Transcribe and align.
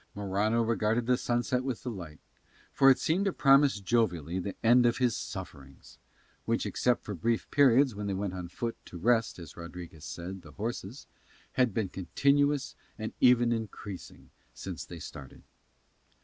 Morano 0.15 0.63
regarded 0.63 1.05
the 1.05 1.15
sunset 1.15 1.63
with 1.63 1.83
delight, 1.83 2.19
for 2.73 2.89
it 2.89 2.97
seemed 2.97 3.25
to 3.25 3.31
promise 3.31 3.79
jovially 3.79 4.39
the 4.39 4.55
end 4.63 4.83
of 4.87 4.97
his 4.97 5.15
sufferings, 5.15 5.99
which 6.45 6.65
except 6.65 7.03
for 7.03 7.13
brief 7.13 7.47
periods 7.51 7.93
when 7.93 8.07
they 8.07 8.13
went 8.15 8.33
on 8.33 8.47
foot, 8.47 8.75
to 8.83 8.97
rest 8.97 9.37
as 9.37 9.55
Rodriguez 9.55 10.03
said 10.03 10.41
the 10.41 10.53
horses, 10.53 11.05
had 11.51 11.71
been 11.71 11.89
continuous 11.89 12.75
and 12.97 13.13
even 13.19 13.51
increasing 13.51 14.31
since 14.55 14.83
they 14.83 14.97
started. 14.97 15.43